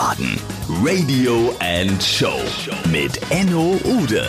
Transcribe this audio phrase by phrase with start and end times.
[0.00, 0.40] Wiesbaden
[0.82, 2.40] Radio and Show
[2.90, 4.24] mit Enno Ude.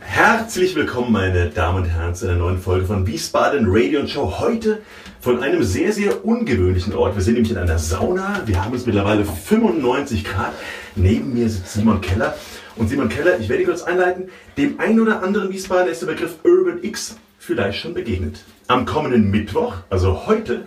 [0.00, 4.40] Herzlich willkommen, meine Damen und Herren, zu einer neuen Folge von Wiesbaden Radio and Show.
[4.40, 4.82] Heute
[5.20, 7.14] von einem sehr, sehr ungewöhnlichen Ort.
[7.14, 8.42] Wir sind nämlich in einer Sauna.
[8.46, 10.54] Wir haben es mittlerweile 95 Grad.
[10.96, 12.36] Neben mir sitzt Simon Keller.
[12.74, 16.08] Und Simon Keller, ich werde ihn kurz einleiten, dem einen oder anderen Wiesbaden ist der
[16.08, 18.42] Begriff Urban X vielleicht schon begegnet.
[18.66, 20.64] Am kommenden Mittwoch, also heute,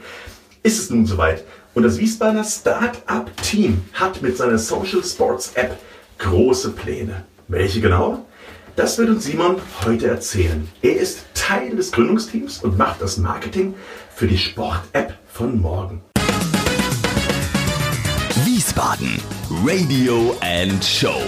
[0.66, 1.44] ist es nun soweit.
[1.76, 5.78] Und das Wiesbadener Start-up-Team hat mit seiner Social Sports App
[6.18, 7.24] große Pläne.
[7.48, 8.26] Welche genau?
[8.76, 10.68] Das wird uns Simon heute erzählen.
[10.82, 13.76] Er ist Teil des Gründungsteams und macht das Marketing
[14.14, 16.02] für die Sport-App von morgen.
[18.44, 19.22] Wiesbaden
[19.64, 21.22] Radio and Show.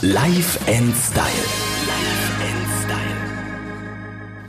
[0.00, 1.28] Live and Style.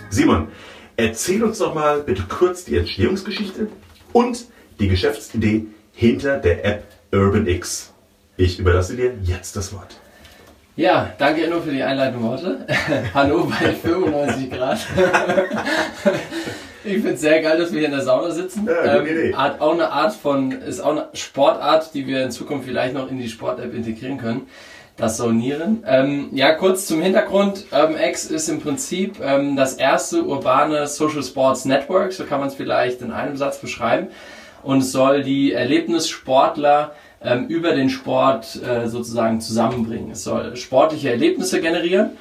[0.10, 0.48] Simon,
[0.96, 3.68] erzähl uns doch mal bitte kurz die Entstehungsgeschichte
[4.14, 4.46] und
[4.80, 7.92] die Geschäftsidee hinter der App Urban X.
[8.38, 9.98] Ich überlasse dir jetzt das Wort.
[10.76, 12.66] Ja, danke Enno für die einleitenden Worte.
[13.14, 14.80] Hallo bei 95 Grad.
[16.84, 18.68] ich finde es sehr geil, dass wir hier in der Sauna sitzen.
[18.68, 19.36] Ja, gute Idee.
[19.36, 23.12] Hat auch eine Art von, ist auch eine Sportart, die wir in Zukunft vielleicht noch
[23.12, 24.48] in die Sport-App integrieren können.
[24.96, 25.84] Das Saunieren.
[25.88, 27.66] Ähm, ja, kurz zum Hintergrund.
[27.72, 32.56] UrbanX ist im Prinzip ähm, das erste urbane Social Sports Network, so kann man es
[32.56, 34.08] vielleicht in einem Satz beschreiben.
[34.62, 40.12] Und es soll die Erlebnissportler ähm, über den Sport äh, sozusagen zusammenbringen.
[40.12, 42.12] Es soll sportliche Erlebnisse generieren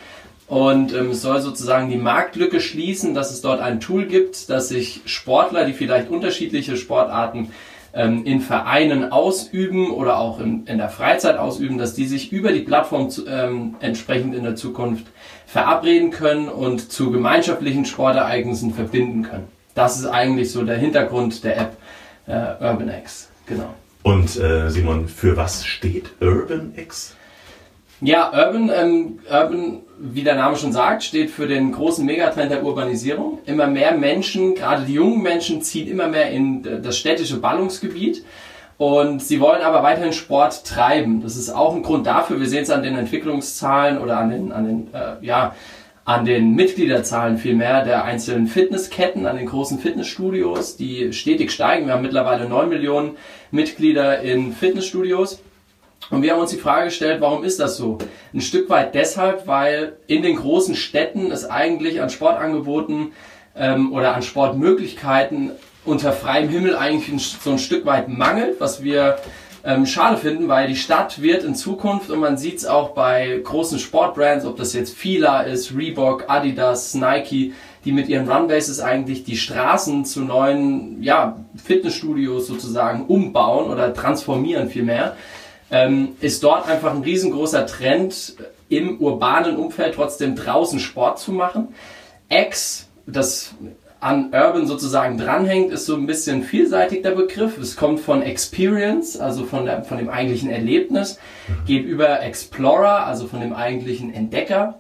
[0.48, 4.68] und ähm, es soll sozusagen die Marktlücke schließen, dass es dort ein Tool gibt, dass
[4.68, 7.52] sich Sportler, die vielleicht unterschiedliche Sportarten
[7.94, 12.52] ähm, in Vereinen ausüben oder auch in, in der Freizeit ausüben, dass die sich über
[12.52, 15.06] die Plattform zu, ähm, entsprechend in der Zukunft
[15.46, 19.48] verabreden können und zu gemeinschaftlichen Sportereignissen verbinden können.
[19.74, 21.76] Das ist eigentlich so der Hintergrund der App
[22.26, 23.30] äh, UrbanX.
[23.46, 23.74] Genau.
[24.02, 27.16] Und äh, Simon, für was steht Urban X?
[28.04, 32.64] Ja, Urban, ähm, Urban, wie der Name schon sagt, steht für den großen Megatrend der
[32.64, 33.38] Urbanisierung.
[33.46, 38.24] Immer mehr Menschen, gerade die jungen Menschen, ziehen immer mehr in das städtische Ballungsgebiet.
[38.76, 41.22] Und sie wollen aber weiterhin Sport treiben.
[41.22, 42.40] Das ist auch ein Grund dafür.
[42.40, 45.54] Wir sehen es an den Entwicklungszahlen oder an den, an den, äh, ja,
[46.04, 51.86] an den Mitgliederzahlen vielmehr der einzelnen Fitnessketten, an den großen Fitnessstudios, die stetig steigen.
[51.86, 53.16] Wir haben mittlerweile 9 Millionen
[53.52, 55.40] Mitglieder in Fitnessstudios.
[56.12, 57.96] Und wir haben uns die Frage gestellt, warum ist das so?
[58.34, 63.12] Ein Stück weit deshalb, weil in den großen Städten es eigentlich an Sportangeboten
[63.56, 65.52] ähm, oder an Sportmöglichkeiten
[65.86, 69.16] unter freiem Himmel eigentlich so ein Stück weit mangelt, was wir
[69.64, 73.40] ähm, schade finden, weil die Stadt wird in Zukunft, und man sieht es auch bei
[73.42, 77.54] großen Sportbrands, ob das jetzt Fila ist, Reebok, Adidas, Nike,
[77.86, 84.68] die mit ihren Runbases eigentlich die Straßen zu neuen ja, Fitnessstudios sozusagen umbauen oder transformieren
[84.68, 85.16] vielmehr
[85.72, 88.36] ähm, ist dort einfach ein riesengroßer Trend
[88.68, 91.68] im urbanen Umfeld trotzdem draußen Sport zu machen.
[92.28, 93.54] X, das
[94.00, 97.56] an Urban sozusagen dranhängt, ist so ein bisschen vielseitig der Begriff.
[97.58, 101.18] Es kommt von Experience, also von, der, von dem eigentlichen Erlebnis,
[101.66, 104.78] geht über Explorer, also von dem eigentlichen Entdecker,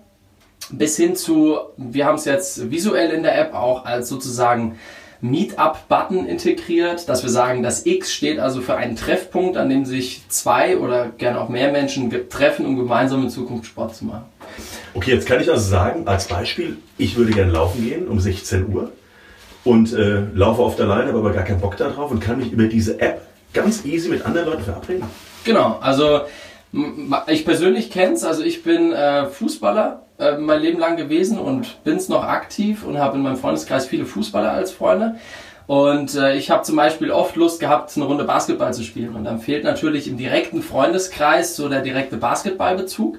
[0.70, 4.78] bis hin zu, wir haben es jetzt visuell in der App auch als sozusagen
[5.22, 10.22] Meetup-Button integriert, dass wir sagen, das X steht also für einen Treffpunkt, an dem sich
[10.28, 14.24] zwei oder gerne auch mehr Menschen treffen, um gemeinsam in Zukunft Sport zu machen.
[14.94, 18.74] Okay, jetzt kann ich also sagen, als Beispiel, ich würde gerne laufen gehen um 16
[18.74, 18.90] Uhr
[19.62, 22.50] und äh, laufe auf der Leine, habe aber gar keinen Bock darauf und kann mich
[22.50, 23.22] über diese App
[23.54, 25.04] ganz easy mit anderen Leuten verabreden.
[25.44, 26.22] Genau, also
[27.28, 31.82] ich persönlich kenne es, also ich bin äh, Fußballer äh, mein Leben lang gewesen und
[31.84, 35.16] bin es noch aktiv und habe in meinem Freundeskreis viele Fußballer als Freunde.
[35.66, 39.14] Und äh, ich habe zum Beispiel oft Lust gehabt, eine Runde Basketball zu spielen.
[39.14, 43.18] Und dann fehlt natürlich im direkten Freundeskreis so der direkte Basketballbezug.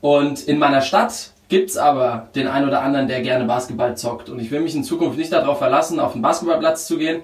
[0.00, 4.28] Und in meiner Stadt gibt's aber den einen oder anderen, der gerne Basketball zockt.
[4.28, 7.22] Und ich will mich in Zukunft nicht darauf verlassen, auf den Basketballplatz zu gehen,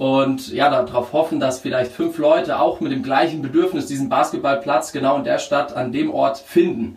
[0.00, 4.92] und ja, darauf hoffen, dass vielleicht fünf Leute auch mit dem gleichen Bedürfnis diesen Basketballplatz
[4.92, 6.96] genau in der Stadt an dem Ort finden.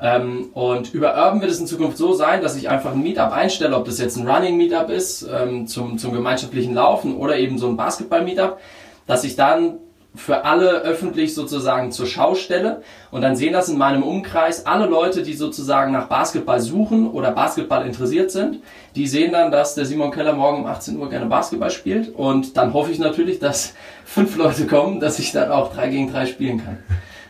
[0.00, 3.32] Ähm, und über Urban wird es in Zukunft so sein, dass ich einfach ein Meetup
[3.32, 7.58] einstelle, ob das jetzt ein Running Meetup ist ähm, zum, zum gemeinschaftlichen Laufen oder eben
[7.58, 8.60] so ein Basketball Meetup,
[9.08, 9.80] dass ich dann
[10.14, 14.86] für alle öffentlich sozusagen zur Schau stelle und dann sehen das in meinem Umkreis alle
[14.86, 18.60] Leute, die sozusagen nach Basketball suchen oder Basketball interessiert sind,
[18.94, 22.56] die sehen dann, dass der Simon Keller morgen um 18 Uhr gerne Basketball spielt und
[22.56, 23.74] dann hoffe ich natürlich, dass
[24.04, 26.78] fünf Leute kommen, dass ich dann auch drei gegen drei spielen kann.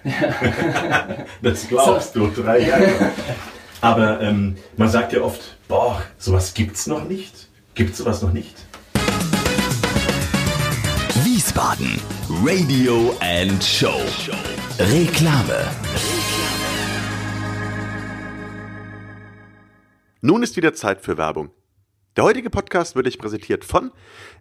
[1.43, 3.11] das glaubst du, drei Jahre.
[3.81, 7.49] Aber ähm, man sagt ja oft, boah, sowas gibt's noch nicht.
[7.75, 8.64] Gibt's sowas noch nicht?
[11.55, 12.01] Wiesbaden.
[12.45, 14.01] Radio and Show.
[14.81, 15.71] Reklame.
[20.21, 21.53] Nun ist wieder Zeit für Werbung.
[22.17, 23.93] Der heutige Podcast wird euch präsentiert von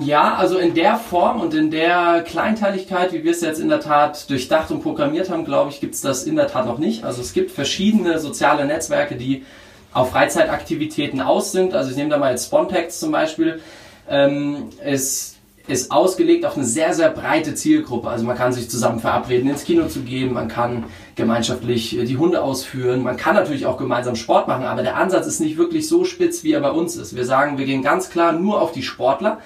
[0.00, 3.78] Ja, also in der Form und in der Kleinteiligkeit, wie wir es jetzt in der
[3.78, 7.04] Tat durchdacht und programmiert haben, glaube ich, gibt es das in der Tat noch nicht.
[7.04, 9.44] Also es gibt verschiedene soziale Netzwerke, die
[9.92, 11.74] auf Freizeitaktivitäten aus sind.
[11.74, 13.60] Also ich nehme da mal jetzt Spontex zum Beispiel.
[14.08, 15.36] Ähm, es
[15.66, 18.08] ist ausgelegt auf eine sehr, sehr breite Zielgruppe.
[18.08, 22.42] Also man kann sich zusammen verabreden, ins Kino zu gehen, man kann gemeinschaftlich die Hunde
[22.42, 26.04] ausführen, man kann natürlich auch gemeinsam Sport machen, aber der Ansatz ist nicht wirklich so
[26.04, 27.14] spitz, wie er bei uns ist.
[27.14, 29.40] Wir sagen, wir gehen ganz klar nur auf die Sportler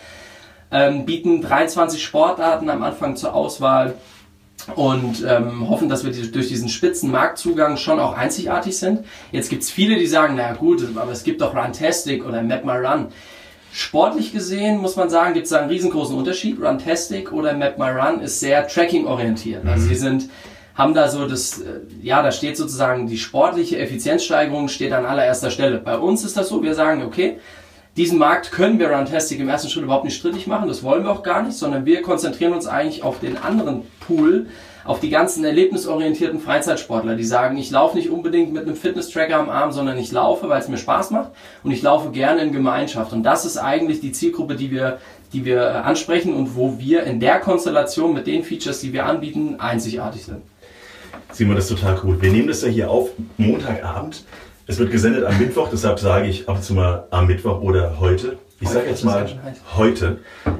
[0.73, 3.95] ähm, bieten 23 Sportarten am Anfang zur Auswahl
[4.75, 9.05] und ähm, hoffen, dass wir durch diesen spitzen Marktzugang schon auch einzigartig sind.
[9.31, 12.65] Jetzt gibt es viele, die sagen, na gut, aber es gibt doch Runtastic oder Map
[12.65, 13.09] My Run.
[13.73, 16.61] Sportlich gesehen muss man sagen, gibt es da einen riesengroßen Unterschied.
[16.61, 19.67] Runtastic oder Map My Run ist sehr tracking-orientiert.
[19.67, 20.29] Also sie sind
[20.75, 25.51] haben da so das, äh, ja, da steht sozusagen die sportliche Effizienzsteigerung steht an allererster
[25.51, 25.79] Stelle.
[25.79, 27.39] Bei uns ist das so, wir sagen, okay,
[27.97, 31.11] diesen Markt können wir Runtastic im ersten Schritt überhaupt nicht strittig machen, das wollen wir
[31.11, 34.47] auch gar nicht, sondern wir konzentrieren uns eigentlich auf den anderen Pool,
[34.85, 39.49] auf die ganzen erlebnisorientierten Freizeitsportler, die sagen, ich laufe nicht unbedingt mit einem Fitness-Tracker am
[39.49, 41.31] Arm, sondern ich laufe, weil es mir Spaß macht
[41.63, 43.13] und ich laufe gerne in Gemeinschaft.
[43.13, 44.99] Und das ist eigentlich die Zielgruppe, die wir,
[45.33, 49.07] die wir äh, ansprechen und wo wir in der Konstellation mit den Features, die wir
[49.07, 50.43] anbieten, einzigartig sind.
[51.31, 52.21] Simon, das ist total cool.
[52.21, 54.25] Wir nehmen das ja hier auf Montagabend.
[54.65, 57.99] Es wird gesendet am Mittwoch, deshalb sage ich ab und zu mal am Mittwoch oder
[57.99, 58.39] heute.
[58.61, 59.29] Ich sage jetzt mal
[59.77, 60.19] heute,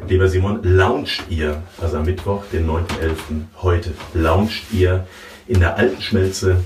[0.09, 2.83] lieber Simon, launcht ihr, also am Mittwoch, den 9.11.
[3.63, 5.07] heute, launcht ihr
[5.47, 6.65] in der alten Schmelze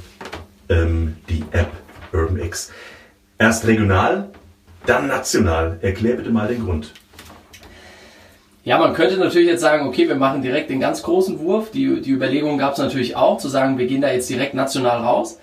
[0.71, 1.69] ähm, die App
[2.11, 2.73] Urban X.
[3.39, 4.31] Erst regional,
[4.87, 5.77] dann national.
[5.83, 6.95] Erklär bitte mal den Grund.
[8.65, 11.71] Ja, man könnte natürlich jetzt sagen, okay, wir machen direkt den ganz großen Wurf.
[11.71, 15.03] Die, die Überlegung gab es natürlich auch, zu sagen, wir gehen da jetzt direkt national
[15.03, 15.39] raus.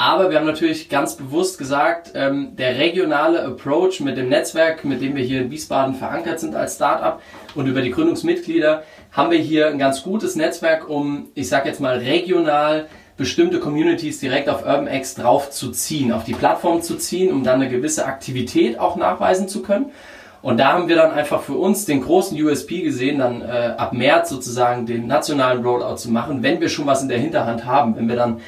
[0.00, 5.02] Aber wir haben natürlich ganz bewusst gesagt, ähm, der regionale Approach mit dem Netzwerk, mit
[5.02, 7.20] dem wir hier in Wiesbaden verankert sind als Startup
[7.56, 11.80] und über die Gründungsmitglieder, haben wir hier ein ganz gutes Netzwerk, um, ich sag jetzt
[11.80, 12.86] mal, regional
[13.16, 17.60] bestimmte Communities direkt auf UrbanX drauf zu ziehen, auf die Plattform zu ziehen, um dann
[17.60, 19.86] eine gewisse Aktivität auch nachweisen zu können.
[20.42, 23.92] Und da haben wir dann einfach für uns den großen USP gesehen, dann äh, ab
[23.92, 27.96] März sozusagen den nationalen Rollout zu machen, wenn wir schon was in der Hinterhand haben,
[27.96, 28.40] wenn wir dann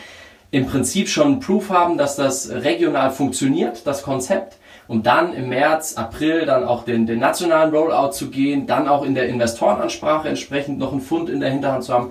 [0.51, 4.57] im Prinzip schon Proof haben, dass das regional funktioniert, das Konzept,
[4.89, 9.05] um dann im März, April dann auch den, den nationalen Rollout zu gehen, dann auch
[9.05, 12.11] in der Investorenansprache entsprechend noch einen Fund in der Hinterhand zu haben,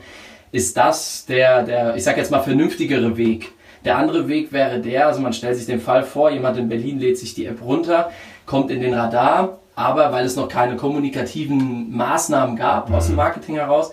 [0.51, 3.51] ist das der, der ich sag jetzt mal, vernünftigere Weg.
[3.85, 6.99] Der andere Weg wäre der, also man stellt sich den Fall vor, jemand in Berlin
[6.99, 8.11] lädt sich die App runter,
[8.45, 13.17] kommt in den Radar, aber weil es noch keine kommunikativen Maßnahmen gab aus dem mhm.
[13.17, 13.91] Marketing heraus,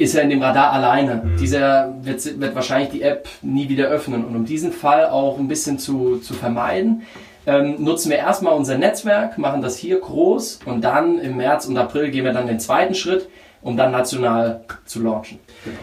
[0.00, 1.16] ist er in dem Radar alleine.
[1.16, 1.36] Mhm.
[1.36, 4.24] Dieser wird, wird wahrscheinlich die App nie wieder öffnen.
[4.24, 7.02] Und um diesen Fall auch ein bisschen zu, zu vermeiden,
[7.46, 11.76] ähm, nutzen wir erstmal unser Netzwerk, machen das hier groß und dann im März und
[11.76, 13.28] April gehen wir dann den zweiten Schritt,
[13.60, 15.38] um dann national zu launchen.
[15.64, 15.76] Genau.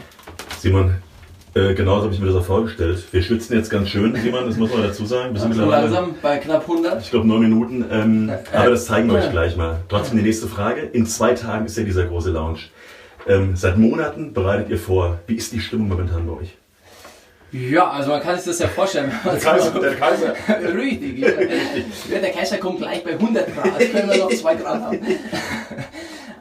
[0.57, 0.95] Simon,
[1.53, 3.03] äh, genau so habe ich mir das auch vorgestellt.
[3.11, 5.35] Wir schwitzen jetzt ganz schön, Simon, das muss man dazu sagen.
[5.35, 7.03] Wir sind also langsam bei knapp 100.
[7.03, 7.85] Ich glaube neun Minuten.
[7.91, 9.77] Ähm, aber das zeigen wir euch gleich mal.
[9.89, 10.81] Trotzdem die nächste Frage.
[10.81, 12.71] In zwei Tagen ist ja dieser große Launch.
[13.27, 15.19] Ähm, seit Monaten bereitet ihr vor.
[15.27, 16.57] Wie ist die Stimmung momentan bei euch?
[17.51, 19.11] Ja, also man kann sich das ja vorstellen.
[19.23, 20.33] Der Kaiser, der Kaiser.
[20.75, 21.29] Richtig, ja.
[21.29, 22.19] ja.
[22.19, 23.79] Der Kaiser kommt gleich bei 100 Grad.
[23.79, 24.99] Können wir noch 2 Grad haben.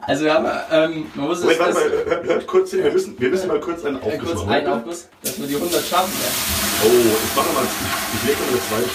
[0.07, 3.19] Also wir haben, ähm, man muss Moment, warte mal, hört, hört, kurz hin, wir müssen,
[3.19, 4.51] wir müssen mal kurz einen Aufguss kurz machen.
[4.53, 6.13] einen Aufguss, dass wir die 100 schaffen.
[6.21, 6.85] Ja.
[6.85, 8.89] Oh, ich mache mal, ich, ich lege mal eine zweite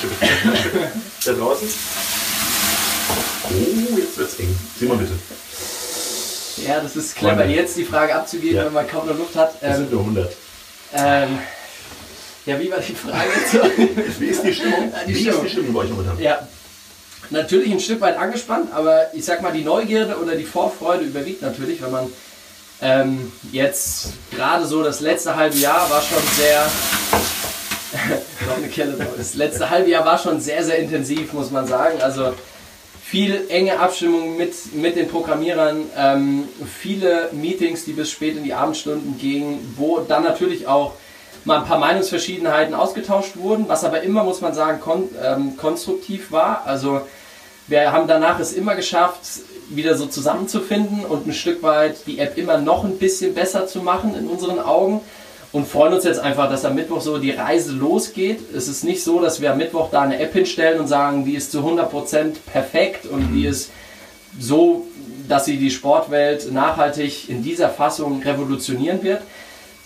[0.64, 0.92] Stücke.
[1.26, 1.68] da draußen.
[3.44, 4.56] Oh, jetzt wird's eng.
[4.78, 5.12] Sieh mal bitte.
[6.58, 8.64] Ja, das ist clever, jetzt die Frage abzugeben, ja.
[8.66, 9.54] wenn man kaum noch Luft hat.
[9.62, 10.32] Ähm, das sind nur 100.
[10.94, 11.38] Ähm,
[12.44, 13.28] ja, wie war die Frage
[14.18, 14.92] wie ist die Stimmung?
[15.06, 15.36] Die wie Stimmung.
[15.38, 16.18] ist die Stimmung bei euch momentan?
[16.20, 16.48] Ja,
[17.30, 21.42] natürlich ein Stück weit angespannt, aber ich sag mal, die Neugierde oder die Vorfreude überwiegt
[21.42, 22.12] natürlich, wenn man
[22.80, 26.66] ähm, jetzt gerade so das letzte halbe Jahr war schon sehr
[28.46, 28.96] noch eine Kelle.
[29.16, 32.02] Das letzte halbe Jahr war schon sehr, sehr intensiv, muss man sagen.
[32.02, 32.34] Also
[33.12, 36.48] viel enge Abstimmung mit, mit den Programmierern, ähm,
[36.80, 40.94] viele Meetings, die bis spät in die Abendstunden gingen, wo dann natürlich auch
[41.44, 46.32] mal ein paar Meinungsverschiedenheiten ausgetauscht wurden, was aber immer, muss man sagen, kon ähm, konstruktiv
[46.32, 46.62] war.
[46.64, 47.02] Also
[47.66, 49.20] wir haben danach es immer geschafft,
[49.68, 53.80] wieder so zusammenzufinden und ein Stück weit die App immer noch ein bisschen besser zu
[53.80, 55.02] machen in unseren Augen
[55.52, 58.40] und freuen uns jetzt einfach, dass am Mittwoch so die Reise losgeht.
[58.54, 61.34] Es ist nicht so, dass wir am Mittwoch da eine App hinstellen und sagen, die
[61.34, 63.70] ist zu 100% perfekt und die ist
[64.38, 64.86] so,
[65.28, 69.22] dass sie die Sportwelt nachhaltig in dieser Fassung revolutionieren wird.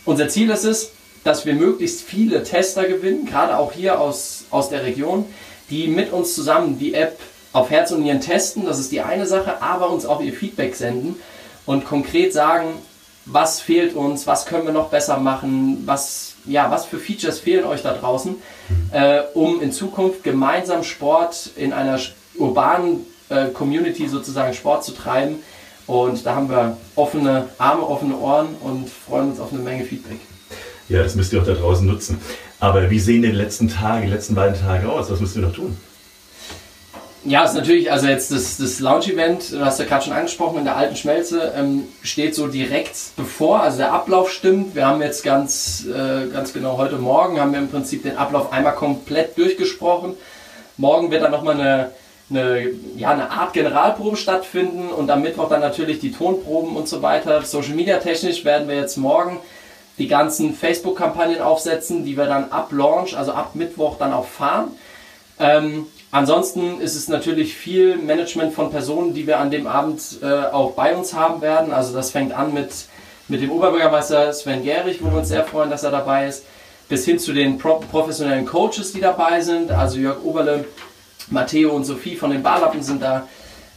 [0.05, 0.93] Unser Ziel ist es,
[1.25, 5.25] dass wir möglichst viele Tester gewinnen, gerade auch hier aus, aus der Region,
[5.71, 7.19] die mit uns zusammen die App
[7.53, 10.77] auf Herz und Nieren testen, das ist die eine Sache, aber uns auch ihr Feedback
[10.77, 11.17] senden
[11.65, 12.67] und konkret sagen,
[13.27, 17.65] was fehlt uns, was können wir noch besser machen, was, ja, was für Features fehlen
[17.65, 18.37] euch da draußen,
[18.93, 21.99] äh, um in Zukunft gemeinsam Sport in einer
[22.37, 25.41] urbanen äh, Community sozusagen Sport zu treiben.
[25.89, 30.19] Und da haben wir offene Arme, offene Ohren und freuen uns auf eine Menge Feedback.
[30.89, 32.21] Ja, das müsst ihr auch da draußen nutzen.
[32.61, 35.11] Aber wie sehen die letzten Tage, die letzten beiden Tage aus?
[35.11, 35.77] Was müsst ihr noch tun?
[37.29, 40.65] Ja, ist natürlich, also jetzt das, das Launch-Event, du hast ja gerade schon angesprochen, in
[40.65, 44.77] der alten Schmelze ähm, steht so direkt bevor, also der Ablauf stimmt.
[44.77, 48.53] Wir haben jetzt ganz, äh, ganz genau heute Morgen, haben wir im Prinzip den Ablauf
[48.53, 50.15] einmal komplett durchgesprochen.
[50.77, 51.91] Morgen wird dann nochmal eine,
[52.31, 57.03] eine, ja, eine Art Generalprobe stattfinden und am Mittwoch dann natürlich die Tonproben und so
[57.03, 57.43] weiter.
[57.43, 59.41] Social Media technisch werden wir jetzt morgen
[59.99, 64.69] die ganzen Facebook-Kampagnen aufsetzen, die wir dann ab Launch, also ab Mittwoch dann auch fahren.
[65.41, 70.27] Ähm, Ansonsten ist es natürlich viel Management von Personen, die wir an dem Abend äh,
[70.27, 71.73] auch bei uns haben werden.
[71.73, 72.71] Also das fängt an mit,
[73.29, 76.45] mit dem Oberbürgermeister Sven Gehrig, wo wir uns sehr freuen, dass er dabei ist,
[76.89, 79.73] bis hin zu den pro professionellen Coaches, die dabei sind.
[79.73, 80.65] Also Jörg Oberle,
[81.29, 83.27] Matteo und Sophie von den Barlappen sind da,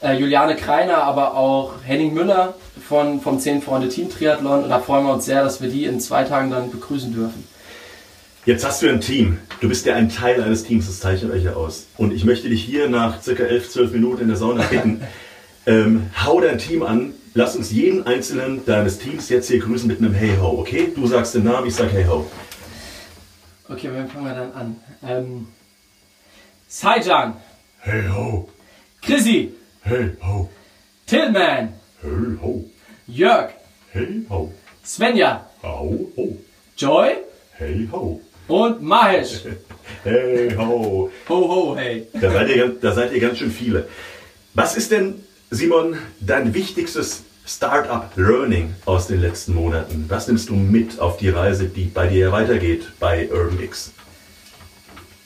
[0.02, 2.54] äh, Juliane Kreiner, aber auch Henning Müller
[2.88, 4.64] von, vom 10 Freunde Team Triathlon.
[4.64, 7.48] Und da freuen wir uns sehr, dass wir die in zwei Tagen dann begrüßen dürfen.
[8.50, 9.38] Jetzt hast du ein Team.
[9.62, 11.86] Du bist ja ein Teil eines Teams, das zeichnet euch ja aus.
[11.98, 15.04] Und ich möchte dich hier nach circa 11, 12 Minuten in der Sauna bitten,
[15.68, 20.00] ähm, hau dein Team an, lass uns jeden einzelnen deines Teams jetzt hier grüßen mit
[20.00, 20.92] einem Hey Ho, okay?
[20.96, 22.26] Du sagst den Namen, ich sag Hey Ho.
[23.68, 24.76] Okay, wen fangen wir dann an?
[25.04, 25.48] Ähm,
[26.68, 27.36] Saijan.
[27.82, 28.50] Hey Ho.
[29.04, 29.54] Chrissy.
[29.82, 30.50] Hey Ho.
[31.06, 31.74] Tillman.
[32.02, 32.66] Hey Ho.
[33.06, 33.52] Jörg.
[33.92, 34.52] Hey Ho.
[34.84, 35.46] Svenja.
[35.62, 36.38] Au ho.
[36.76, 37.12] Joy.
[37.54, 38.20] Hey Ho.
[38.50, 39.44] Und Mahesh.
[40.04, 41.12] Hey Ho.
[41.30, 42.08] Ho, ho, hey.
[42.20, 43.88] Da seid, ihr, da seid ihr ganz schön viele.
[44.56, 50.06] Was ist denn, Simon, dein wichtigstes Startup-Learning aus den letzten Monaten?
[50.08, 53.94] Was nimmst du mit auf die Reise, die bei dir weitergeht bei UrbanX?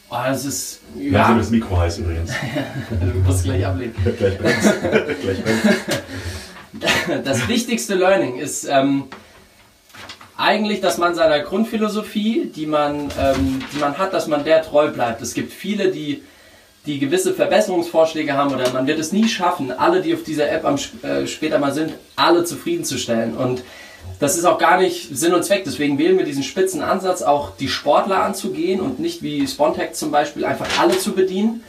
[0.10, 0.82] Oh, das ist.
[0.98, 1.30] Ja.
[1.30, 2.32] Ja, das Mikro heiß übrigens.
[2.90, 3.96] du musst gleich ablehnen.
[4.18, 4.68] Gleich brennt's.
[5.22, 7.24] Gleich brennt's.
[7.24, 9.06] Das wichtigste Learning ist ähm,
[10.44, 14.90] eigentlich, dass man seiner Grundphilosophie, die man, ähm, die man hat, dass man der treu
[14.90, 15.22] bleibt.
[15.22, 16.22] Es gibt viele, die,
[16.86, 20.66] die gewisse Verbesserungsvorschläge haben oder man wird es nie schaffen, alle, die auf dieser App
[20.66, 23.38] am, äh, später mal sind, alle zufriedenzustellen.
[23.38, 23.64] Und
[24.20, 25.64] das ist auch gar nicht Sinn und Zweck.
[25.64, 30.12] Deswegen wählen wir diesen spitzen Ansatz, auch die Sportler anzugehen und nicht wie Spontech zum
[30.12, 31.64] Beispiel einfach alle zu bedienen.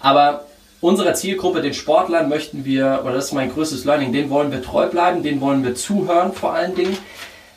[0.00, 0.46] Aber
[0.80, 4.62] unserer Zielgruppe, den Sportlern, möchten wir, oder das ist mein größtes Learning, denen wollen wir
[4.62, 6.96] treu bleiben, denen wollen wir zuhören vor allen Dingen.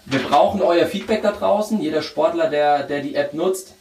[0.09, 1.81] Wir brauchen euer Feedback da draußen.
[1.81, 3.73] Jeder Sportler, der, der die App nutzt,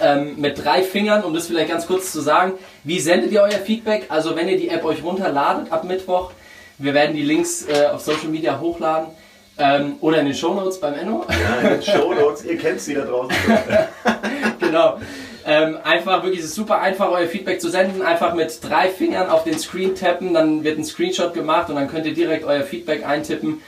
[0.00, 2.54] ähm, mit drei Fingern, um das vielleicht ganz kurz zu sagen.
[2.84, 4.06] Wie sendet ihr euer Feedback?
[4.08, 6.30] Also wenn ihr die App euch runterladet ab Mittwoch,
[6.78, 9.08] wir werden die Links äh, auf Social Media hochladen
[9.58, 11.26] ähm, oder in den Shownotes beim Enno.
[11.28, 13.36] Ja, in den Shownotes, ihr kennt sie da draußen.
[14.58, 15.00] genau.
[15.44, 18.00] Ähm, einfach wirklich, es ist super einfach, euer Feedback zu senden.
[18.00, 21.88] Einfach mit drei Fingern auf den Screen tappen, dann wird ein Screenshot gemacht und dann
[21.88, 23.60] könnt ihr direkt euer Feedback eintippen.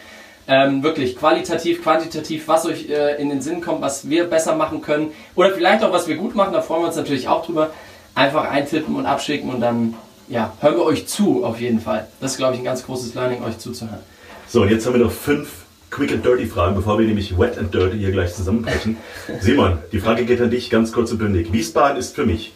[0.46, 4.82] Ähm, wirklich qualitativ, quantitativ, was euch äh, in den Sinn kommt, was wir besser machen
[4.82, 5.10] können.
[5.34, 7.70] Oder vielleicht auch, was wir gut machen, da freuen wir uns natürlich auch drüber.
[8.14, 9.94] Einfach eintippen und abschicken und dann
[10.28, 12.06] ja, hören wir euch zu, auf jeden Fall.
[12.20, 14.00] Das ist, glaube ich, ein ganz großes Learning, euch zuzuhören.
[14.48, 17.58] So, und jetzt haben wir noch fünf Quick and Dirty Fragen, bevor wir nämlich Wet
[17.58, 18.96] and Dirty hier gleich zusammenbrechen.
[19.40, 21.52] Simon, die Frage geht an dich ganz kurz und bündig.
[21.52, 22.52] Wiesbaden ist für mich.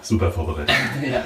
[0.00, 0.74] Super vorbereitet.
[1.12, 1.22] ja.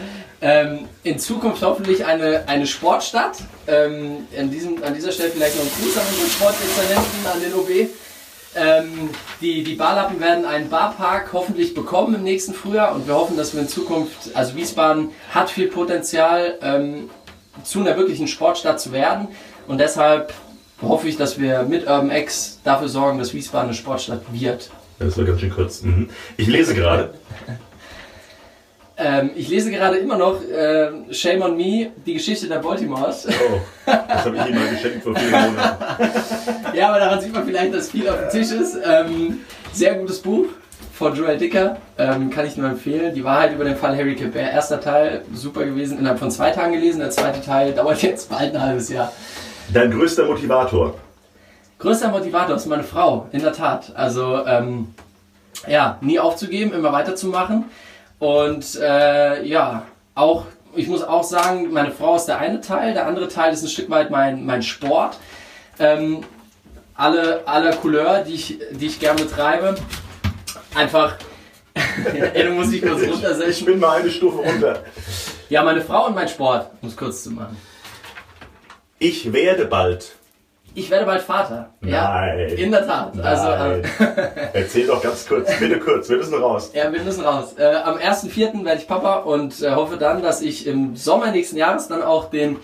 [0.46, 3.38] Ähm, in Zukunft hoffentlich eine, eine Sportstadt.
[3.66, 7.54] Ähm, an, diesem, an dieser Stelle vielleicht noch ein Gruß an unsere Sportdezernenten, an den
[7.54, 7.90] OB.
[8.54, 9.10] Ähm,
[9.40, 13.54] die, die Barlappen werden einen Barpark hoffentlich bekommen im nächsten Frühjahr und wir hoffen, dass
[13.54, 17.10] wir in Zukunft, also Wiesbaden hat viel Potenzial, ähm,
[17.64, 19.28] zu einer wirklichen Sportstadt zu werden
[19.66, 20.32] und deshalb
[20.80, 24.70] hoffe ich, dass wir mit Urban X dafür sorgen, dass Wiesbaden eine Sportstadt wird.
[24.98, 25.82] Das war ganz schön kurz.
[25.82, 26.08] Mhm.
[26.36, 27.14] Ich lese gerade.
[28.98, 33.28] Ähm, ich lese gerade immer noch äh, Shame on Me, die Geschichte der Baltimores.
[33.28, 36.10] Oh, das habe ich ihm mal geschenkt vor vielen Monaten.
[36.74, 38.78] ja, aber daran sieht man vielleicht, dass viel auf dem Tisch ist.
[38.82, 39.40] Ähm,
[39.72, 40.46] sehr gutes Buch
[40.94, 43.14] von Joel Dicker, ähm, kann ich nur empfehlen.
[43.14, 44.40] Die Wahrheit über den Fall Harry Kipper.
[44.40, 47.00] Erster Teil, super gewesen, innerhalb von zwei Tagen gelesen.
[47.00, 49.12] Der zweite Teil dauert jetzt bald ein halbes Jahr.
[49.74, 50.94] Dein größter Motivator?
[51.78, 53.92] Größter Motivator ist meine Frau, in der Tat.
[53.94, 54.94] Also, ähm,
[55.68, 57.66] ja, nie aufzugeben, immer weiterzumachen.
[58.18, 63.06] Und äh, ja, auch, ich muss auch sagen, meine Frau ist der eine Teil, der
[63.06, 65.18] andere Teil ist ein Stück weit mein, mein Sport.
[65.78, 66.24] Ähm,
[66.94, 69.74] alle, alle Couleur, die ich, die ich gerne betreibe.
[70.74, 71.16] Einfach,
[71.74, 73.50] ey, du musst dich kurz runtersetzen.
[73.50, 74.82] Ich bin mal eine Stufe runter.
[75.48, 77.56] Ja, meine Frau und mein Sport, um es kurz zu machen.
[78.98, 80.16] Ich werde bald.
[80.76, 81.70] Ich werde bald Vater.
[81.80, 81.90] Nein.
[81.90, 83.14] Ja, in der Tat.
[83.14, 83.24] Nein.
[83.24, 83.82] Also, äh,
[84.52, 86.70] Erzähl doch ganz kurz, bitte kurz, wir müssen raus.
[86.74, 87.54] Ja, wir müssen raus.
[87.56, 88.62] Äh, am 1.4.
[88.62, 92.28] werde ich Papa und äh, hoffe dann, dass ich im Sommer nächsten Jahres dann auch
[92.28, 92.58] den,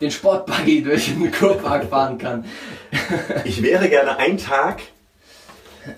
[0.00, 2.44] den Sportbuggy durch den Kurpark fahren kann.
[3.44, 4.80] Ich wäre gerne einen Tag,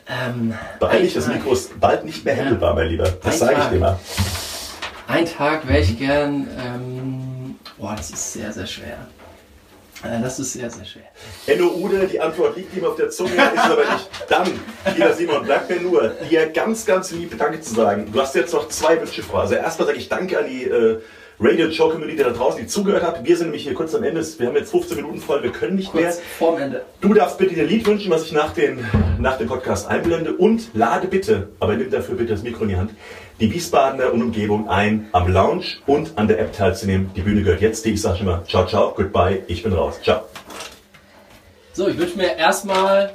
[0.09, 1.29] Ähm, beeil dich, ein das.
[1.29, 3.09] Mikro ist bald nicht mehr handelbar, mein Lieber.
[3.23, 3.99] Das sage ich dir mal.
[5.07, 6.49] Ein Tag wäre ich gern.
[6.65, 8.99] Ähm, boah, das ist sehr, sehr schwer.
[10.03, 11.05] Äh, das ist sehr, sehr schwer.
[11.47, 14.11] Enno Ude, die Antwort liegt ihm auf der Zunge, ist aber nicht.
[14.29, 14.61] Dann,
[14.95, 18.11] lieber Simon, bleibt mir nur, dir ganz, ganz lieb Danke zu sagen.
[18.13, 19.41] Du hast jetzt noch zwei Wünsche vor.
[19.41, 21.01] Also erstmal sage ich Danke an die äh,
[21.43, 23.25] Radio Show Community da draußen, die zugehört hat.
[23.25, 24.23] Wir sind nämlich hier kurz am Ende.
[24.39, 26.05] Wir haben jetzt 15 Minuten voll, wir können nicht mehr.
[26.05, 26.85] Kurz vorm Ende.
[27.01, 28.85] Du darfst bitte dir ein Lied wünschen, was ich nach, den,
[29.19, 32.77] nach dem Podcast einblende und lade bitte, aber nimm dafür bitte das Mikro in die
[32.77, 32.91] Hand,
[33.41, 37.11] die Wiesbadener und Umgebung ein, am Lounge und an der App teilzunehmen.
[37.17, 37.95] Die Bühne gehört jetzt dir.
[37.95, 39.99] Ich sage schon mal ciao, ciao, goodbye, ich bin raus.
[40.03, 40.25] Ciao.
[41.73, 43.15] So, ich wünsche mir erstmal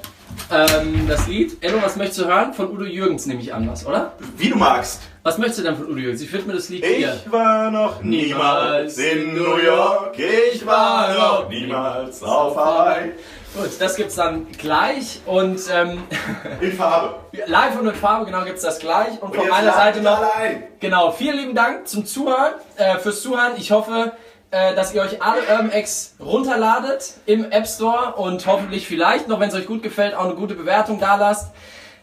[0.51, 1.57] ähm, das Lied.
[1.61, 2.53] Enno, was möchtest du hören?
[2.55, 4.13] Von Udo Jürgens nehme ich an, was, oder?
[4.35, 5.01] Wie du magst.
[5.27, 6.21] Was möchtest du denn von Udo Jürgens?
[6.21, 7.15] Ich widme das Lied dir.
[7.15, 13.11] Ich war noch niemals in New York, ich war noch niemals auf Hawaii.
[13.55, 16.03] Gut, das gibt's dann gleich und ähm,
[16.61, 17.15] In Farbe.
[17.47, 19.13] live und mit Farbe, genau, gibt's das gleich.
[19.19, 20.63] Und, Und von meiner Seite noch, alle ein.
[20.79, 23.53] genau, vielen lieben Dank zum Zuhören, äh, fürs Zuhören.
[23.57, 24.11] Ich hoffe,
[24.51, 29.39] äh, dass ihr euch alle Urban X runterladet im App Store und hoffentlich vielleicht noch,
[29.39, 31.51] wenn es euch gut gefällt, auch eine gute Bewertung da lasst.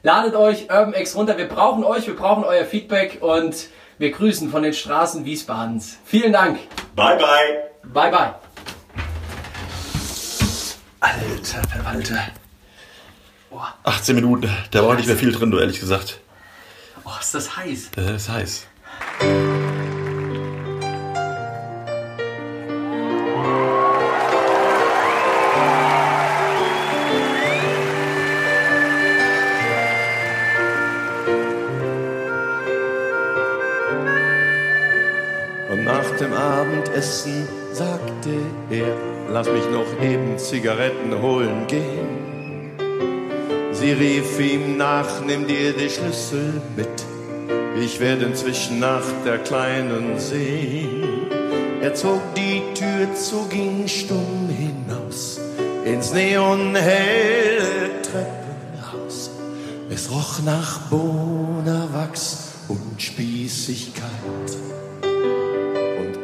[0.04, 1.38] Ladet euch Urban X runter.
[1.38, 5.98] Wir brauchen euch, wir brauchen euer Feedback und wir grüßen von den Straßen Wiesbadens.
[6.04, 6.58] Vielen Dank.
[6.96, 7.70] Bye, bye.
[7.84, 8.34] Bye, bye.
[10.98, 12.18] Alter Verwalter.
[13.84, 16.20] 18 Minuten, da war nicht mehr viel drin, du ehrlich gesagt.
[17.04, 17.90] Oh, ist das heiß.
[17.94, 18.66] Das ist heiß.
[36.92, 38.30] Abendessen sagte
[38.70, 38.94] er,
[39.32, 42.72] lass mich noch eben Zigaretten holen gehen.
[43.72, 46.88] Sie rief ihm nach, nimm dir die Schlüssel mit.
[47.82, 51.30] Ich werde inzwischen nach der Kleinen sehen.
[51.80, 55.40] Er zog die Tür zu, ging stumm hinaus
[55.86, 59.30] ins neonhelle Treppenhaus.
[59.88, 64.81] Es roch nach Bohnerwachs und Spießigkeit.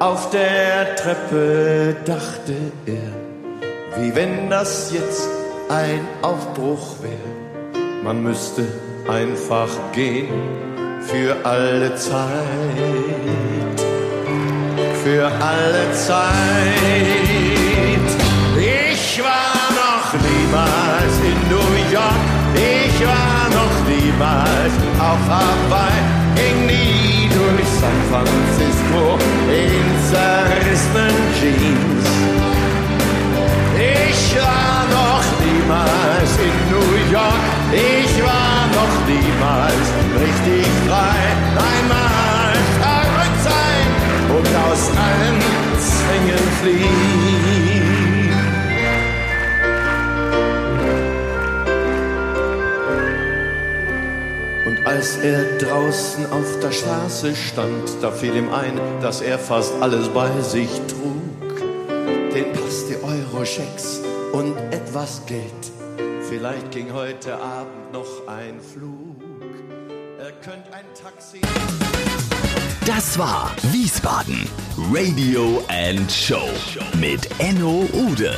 [0.01, 2.55] Auf der Treppe dachte
[2.87, 5.29] er, wie wenn das jetzt
[5.69, 8.05] ein Aufbruch wäre.
[8.05, 8.65] Man müsste
[9.09, 10.29] einfach gehen
[11.01, 12.31] für alle Zeit.
[15.03, 16.29] Für alle Zeit.
[18.57, 22.25] Ich war noch niemals in New York.
[22.55, 26.78] Ich war noch niemals auf Hawaii.
[27.81, 32.07] San Francisco in zerrissenen Jeans.
[33.79, 37.45] Ich war noch niemals in New York.
[37.73, 39.87] Ich war noch niemals
[40.23, 41.21] richtig frei.
[41.73, 43.87] Einmal verrückt sein
[44.37, 45.39] und aus allen
[45.79, 47.28] Zwängen fliehen.
[55.19, 60.09] Als er draußen auf der Straße stand, da fiel ihm ein, dass er fast alles
[60.09, 61.57] bei sich trug.
[62.33, 64.01] Den Pass, die Euro-Schecks
[64.33, 65.43] und etwas Geld.
[66.29, 69.17] Vielleicht ging heute Abend noch ein Flug.
[70.21, 71.41] Er könnte ein Taxi.
[72.87, 74.49] Das war Wiesbaden
[74.93, 76.49] Radio and Show
[77.01, 78.35] mit Enno Ude.